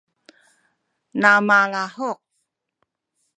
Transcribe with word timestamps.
na 1.21 1.31
malahuk 1.47 2.19